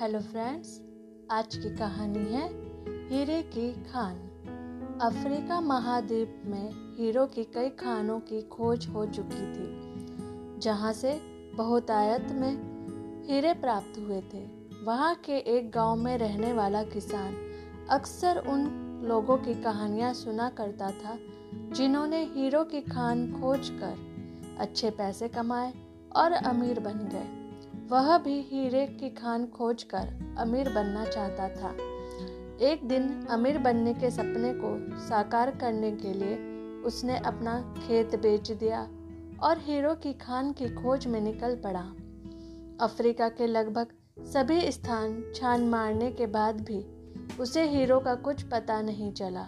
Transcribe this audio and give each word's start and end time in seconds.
Hello 0.00 0.20
friends 0.20 0.68
आज 1.30 1.54
की 1.54 1.76
कहानी 1.76 2.18
है 2.18 2.44
हीरे 3.08 3.42
की 3.42 3.72
खान। 3.84 4.14
अफ्रीका 5.02 5.60
महाद्वीप 5.60 6.42
में 6.46 6.70
हीरो 6.98 7.26
की 7.26 7.44
कई 7.44 7.68
खानों 7.68 8.20
की 8.20 8.40
खोज 8.42 8.86
हो 8.86 9.04
चुकी 9.06 9.42
थी, 9.52 10.60
जहाँ 10.60 10.92
से 10.92 11.12
बहुतायत 11.54 12.30
में 12.30 13.26
हीरे 13.28 13.52
प्राप्त 13.54 13.98
हुए 13.98 14.20
थे। 14.20 14.40
वहाँ 14.84 15.14
के 15.14 15.38
एक 15.56 15.70
गाँव 15.70 15.96
में 15.96 16.18
रहने 16.18 16.52
वाला 16.52 16.82
किसान 16.82 17.34
अक्सर 17.90 18.38
उन 18.48 18.64
लोगों 19.04 19.36
की 19.36 19.54
कहानियाँ 19.54 20.12
सुना 20.14 20.48
करता 20.50 20.90
था, 20.90 21.18
जिन्होंने 21.74 22.22
हीरो 22.24 22.64
की 22.64 22.80
खान 22.80 23.32
खोज 23.32 23.68
कर 23.82 24.56
अच्छे 24.60 24.90
पैसे 24.90 25.28
कमाए 25.28 25.72
और 26.16 26.32
अमीर 26.32 26.80
बन 26.80 27.08
गए। 27.12 27.39
वह 27.90 28.18
भी 28.18 28.40
हीरे 28.40 28.86
की 28.86 29.10
खान 29.10 29.46
खोज 29.46 29.82
कर 29.82 30.34
अमीर 30.38 30.68
बनना 30.68 31.04
चाहता 31.04 31.48
था। 31.48 31.70
एक 32.66 32.80
दिन 32.88 33.26
अमीर 33.30 33.58
बनने 33.58 33.94
के 33.94 34.10
सपने 34.10 34.52
को 34.54 34.98
साकार 34.98 35.50
करने 35.50 35.90
के 35.92 36.12
लिए 36.12 36.36
उसने 36.82 37.16
अपना 37.18 37.74
खेत 37.86 38.14
बेच 38.14 38.50
दिया 38.50 38.80
और 39.42 39.58
हीरो 39.58 39.94
की 39.94 40.12
खान 40.12 40.52
की 40.52 40.68
खोज 40.68 41.06
में 41.06 41.20
निकल 41.20 41.56
पड़ा। 41.56 41.82
अफ्रीका 42.84 43.28
के 43.28 43.46
लगभग 43.46 43.86
सभी 44.26 44.72
स्थान 44.72 45.32
छान 45.34 45.68
मारने 45.68 46.10
के 46.10 46.26
बाद 46.26 46.60
भी 46.60 46.84
उसे 47.40 47.68
हीरो 47.68 48.00
का 48.00 48.14
कुछ 48.14 48.42
पता 48.42 48.80
नहीं 48.82 49.12
चला। 49.12 49.46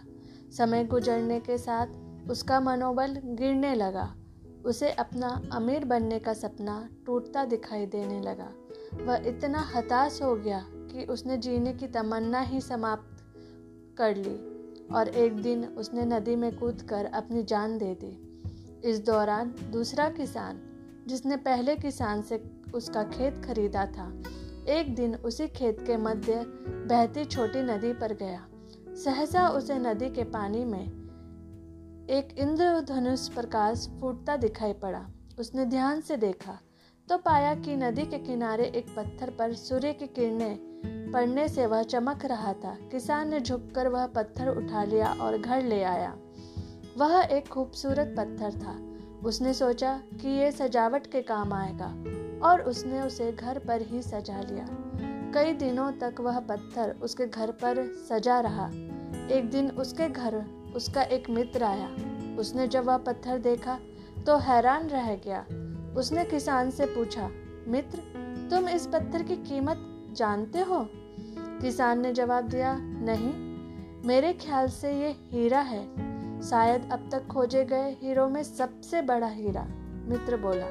समय 0.56 0.84
गुजरने 0.84 1.40
के 1.40 1.59
साथ 1.59 2.30
उसका 2.30 2.60
मनोबल 2.60 3.20
गिरने 3.24 3.74
लगा। 3.74 4.15
उसे 4.66 4.91
अपना 4.91 5.43
अमीर 5.52 5.84
बनने 5.84 6.19
का 6.19 6.33
सपना 6.33 6.89
टूटता 7.07 7.45
दिखाई 7.45 7.87
देने 7.87 8.21
लगा। 8.21 8.52
वह 9.04 9.16
इतना 9.16 9.59
हताश 9.74 10.23
हो 10.23 10.35
गया 10.37 10.65
कि 10.69 11.04
उसने 11.04 11.37
जीने 11.37 11.73
की 11.73 11.87
तमन्ना 11.87 12.41
ही 12.41 12.60
समाप्त 12.60 13.24
कर 13.99 14.16
ली 14.16 14.35
और 14.95 15.09
एक 15.09 15.43
दिन 15.43 15.65
उसने 15.65 16.04
नदी 16.04 16.37
में 16.37 16.59
कूद 16.59 16.82
कर 16.82 17.04
अपनी 17.04 17.43
जान 17.43 17.79
दे 17.79 17.95
दी। 17.95 18.19
इस 18.85 19.01
दौरान 19.01 19.54
दूसरा 19.73 20.09
किसान, 20.09 20.60
जिसने 21.07 21.37
पहले 21.37 21.76
किसान 21.76 22.23
से 22.23 22.43
उसका 22.74 23.02
खेत 23.02 23.43
खरीदा 23.45 23.87
था, 23.87 24.23
एक 24.69 24.95
दिन 24.95 25.15
उसी 25.15 25.49
खेत 25.49 25.80
के 25.87 25.97
मध्य 25.97 26.45
बहती 26.69 27.24
छोटी 27.24 27.63
नदी 27.63 27.93
पर 27.93 28.13
गया। 28.13 28.47
सहसा 29.04 29.49
उसे 29.49 29.79
नदी 29.79 30.10
के 30.10 30.24
पानी 30.24 30.65
में 30.65 31.01
एक 32.10 32.34
इंद्रधनुष 32.38 33.28
प्रकाश 33.28 33.86
फूटता 34.00 34.36
दिखाई 34.36 34.72
पड़ा। 34.72 35.06
उसने 35.38 35.64
ध्यान 35.64 36.00
से 36.00 36.16
देखा 36.16 36.58
तो 37.08 37.18
पाया 37.18 37.54
कि 37.54 37.76
नदी 37.76 38.02
के 38.02 38.18
किनारे 38.18 38.64
एक 38.66 38.86
पत्थर 38.96 39.30
पर 39.30 39.52
सूर्य 39.52 39.92
की 39.92 40.06
किरणें 40.06 41.10
पड़ने 41.12 41.48
से 41.48 41.66
वह 41.66 41.82
चमक 41.82 42.24
रहा 42.24 42.52
था। 42.52 42.76
किसान 42.92 43.30
ने 43.30 43.40
झुककर 43.40 43.88
वह 43.88 44.06
पत्थर 44.06 44.48
उठा 44.48 44.84
लिया 44.84 45.12
और 45.20 45.38
घर 45.38 45.62
ले 45.62 45.82
आया। 45.82 46.16
वह 46.98 47.18
एक 47.23 47.48
खूबसूरत 47.48 48.14
पत्थर 48.18 48.58
था। 48.58 48.76
उसने 49.28 49.54
सोचा 49.54 50.00
कि 50.20 50.28
ये 50.28 50.50
सजावट 50.52 51.06
के 51.06 51.23
काम 51.23 51.52
आएगा 51.52 51.86
और 52.48 52.60
उसने 52.60 53.00
उसे 53.00 53.32
घर 53.32 53.58
पर 53.58 53.82
ही 53.82 54.02
सजा 54.02 54.40
लिया। 54.40 54.66
कई 55.34 55.52
दिनों 55.52 55.92
तक 55.92 56.20
वह 56.20 56.40
पत्थर 56.40 56.96
उसके 57.02 57.26
घर 57.26 57.50
पर 57.50 57.84
सजा 58.10 58.40
रहा। 58.40 58.66
एक 59.34 59.50
दिन 59.50 59.70
उसके 59.70 60.08
घर 60.08 60.45
उसका 60.76 61.02
एक 61.02 61.30
मित्र 61.30 61.65
आया। 61.65 61.88
उसने 62.38 62.66
जब 62.68 62.84
वह 62.84 62.96
पत्थर 62.96 63.38
देखा 63.38 63.78
तो 64.26 64.37
हैरान 64.38 64.88
रह 64.88 65.14
गया। 65.16 65.41
उसने 65.97 66.25
किसान 66.25 66.70
से 66.70 66.87
पूछा, 66.87 67.31
मित्र, 67.69 67.98
तुम 68.50 68.69
इस 68.69 68.87
पत्थर 68.87 69.22
की 69.22 69.37
कीमत 69.37 69.78
जानते 70.12 70.60
हो? 70.60 70.88
किसान 71.60 72.00
ने 72.00 72.12
जवाब 72.12 72.48
दिया, 72.48 72.76
नहीं। 72.81 73.32
मेरे 74.08 74.32
ख्याल 74.32 74.69
से 74.69 74.92
ये 74.92 75.14
हीरा 75.30 75.60
है। 75.60 75.82
शायद 76.42 76.88
अब 76.92 77.08
तक 77.12 77.26
खोजे 77.26 77.64
गए 77.64 77.91
हीरो 78.02 78.28
में 78.28 78.42
सबसे 78.42 79.02
बड़ा 79.02 79.26
हीरा, 79.26 79.66
मित्र 80.04 80.36
बोला। 80.36 80.66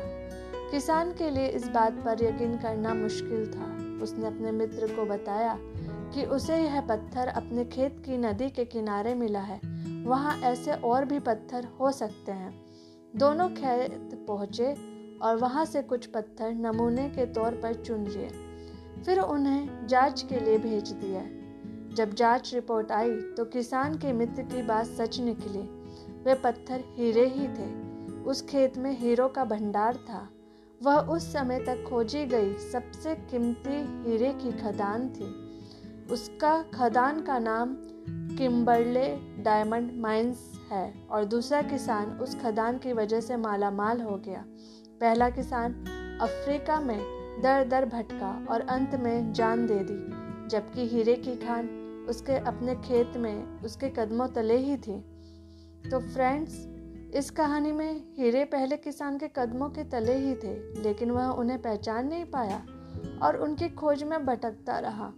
किसान 0.72 1.12
के 1.12 1.30
लिए 1.30 1.48
इस 1.48 1.68
बात 1.68 1.94
पर 1.94 2.24
यकीन 2.24 2.58
करना 2.58 2.94
मुश्किल 2.94 3.46
था। 3.48 3.66
उसने 4.04 4.28
अपने 4.28 4.52
मित्र 4.52 4.88
को 4.88 5.06
बताया 5.06 5.58
कि 6.14 6.24
उसे 6.26 6.58
यह 6.58 6.82
पत्थर 6.82 7.28
अपने 7.28 7.66
खेत 7.66 8.04
की 8.06 8.18
नदी 8.18 8.50
के 8.50 8.66
किनारे 8.66 9.14
मिला 9.16 9.40
है। 9.40 9.60
वहाँ 10.06 10.38
ऐसे 10.42 10.72
और 10.72 11.06
भी 11.06 11.20
पत्थर 11.20 11.68
हो 11.80 11.92
सकते 11.92 12.32
हैं। 12.32 12.54
दोनों 13.16 13.50
खेत 13.50 14.26
पहुँचे 14.28 14.74
और 15.22 15.36
वहाँ 15.36 15.66
से 15.66 15.82
कुछ 15.82 16.06
पत्थर 16.06 16.52
नमूने 16.52 17.10
के 17.10 17.26
तौर 17.26 17.52
पर 17.52 17.74
चुन 17.74 18.08
लिए। 18.08 18.30
फिर 19.06 19.20
उन्हें 19.20 19.88
जाँच 19.88 20.26
के 20.30 20.40
लिए 20.40 20.58
भेज 20.58 20.92
दिया। 20.92 21.22
जब 21.96 22.14
जाँच 22.14 22.54
रिपोर्ट 22.54 22.92
आई 22.92 23.12
तो 23.12 23.46
किसान 23.46 23.98
के 23.98 24.14
मित्र 24.14 24.44
की 24.44 24.62
बात 24.62 24.86
सच 24.86 25.20
निकली। 25.20 25.62
वे 26.24 26.34
पत्थर 26.34 26.84
हीरे 26.88 27.28
ही 27.28 27.48
थे। 27.48 27.70
उस 28.24 28.42
खेत 28.42 28.78
में 28.78 29.00
हीरो 29.00 29.28
का 29.28 29.44
भंडार 29.44 29.96
था। 29.96 30.30
वह 30.84 30.98
उस 30.98 31.34
समय 31.34 31.60
तक 31.60 31.84
खोजी 31.90 32.26
गई 32.26 32.54
सबसे 32.54 33.16
कीमती 33.16 34.10
हीरे 34.10 34.34
की 34.34 34.52
खदान 34.52 35.10
थी। 35.10 35.52
उसका 36.14 36.62
खदान 36.74 37.22
का 37.22 37.40
नाम 37.40 37.74
किम्बरले 38.38 39.08
डायमंड 39.44 39.92
माइंस 40.02 40.40
है 40.72 40.94
और 41.12 41.26
दूसरा 41.26 41.62
किसान 41.62 42.12
उस 42.20 42.36
खदान 42.42 42.78
की 42.78 42.94
वजह 42.94 43.22
से 43.22 43.38
माला 43.38 43.72
माल 43.72 44.02
हो 44.02 44.16
गया। 44.18 44.44
पहला 45.02 45.30
किसान 45.30 45.74
अफ्रीका 46.22 46.80
में 46.80 47.00
दर 47.42 47.68
दर 47.68 47.86
भटका 47.86 48.32
और 48.50 48.62
अंत 48.62 48.96
में 48.96 49.32
जान 49.34 49.66
दे 49.68 49.80
दी, 49.80 49.98
जबकि 50.50 50.88
हीरे 50.88 51.16
की 51.16 51.36
खान 51.36 51.70
उसके 52.10 52.38
अपने 52.48 52.76
खेत 52.76 53.18
में 53.18 53.62
उसके 53.62 53.90
कदमों 53.90 54.28
तले 54.28 54.58
ही 54.58 54.78
थी। 54.78 55.00
तो 55.90 56.00
फ्रेंड्स, 56.00 56.68
इस 57.16 57.30
कहानी 57.30 57.72
में 57.72 58.04
हीरे 58.18 58.44
पहले 58.46 58.78
किसान 58.78 59.18
के 59.18 59.28
कदमों 59.28 59.70
के 59.70 59.84
तले 59.84 60.16
ही 60.18 60.36
थे, 60.36 60.54
लेकिन 60.82 61.12
वह 61.12 61.28
उन्हें 61.28 61.62
पहचान 61.62 62.08
नहीं 62.08 62.26
पाया 62.26 62.62
और 63.24 63.38
उनकी 63.38 63.70
खोज 63.70 64.04
में 64.04 64.26
भटकता 64.26 64.78
रहा। 64.80 65.12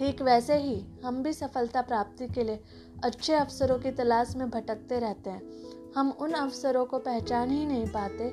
ठीक 0.00 0.22
वैसे 0.22 0.56
ही 0.56 0.84
हम 1.04 1.22
भी 1.22 1.32
सफलता 1.32 1.82
प्राप्ति 1.82 2.28
के 2.28 2.44
लिए 2.44 2.60
अच्छे 3.04 3.34
अवसरों 3.34 3.78
की 3.78 3.90
तलाश 3.90 4.36
में 4.36 4.50
भटकते 4.50 4.98
रहते 4.98 5.30
हैं। 5.30 5.42
हम 5.96 6.10
उन 6.10 6.32
अवसरों 6.32 6.84
को 6.84 6.98
पहचान 6.98 7.50
ही 7.50 7.66
नहीं 7.66 7.86
पाते 7.86 8.24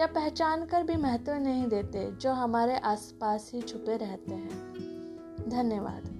या 0.00 0.06
पहचान 0.06 0.64
कर 0.64 0.82
भी 0.82 0.96
महत्व 0.96 1.32
नहीं 1.32 1.66
देते 1.68 2.10
जो 2.12 2.32
हमारे 2.32 2.78
आसपास 2.78 3.50
ही 3.54 3.62
छुपे 3.62 3.96
रहते 3.96 4.34
हैं। 4.34 5.46
धन्यवाद। 5.48 6.19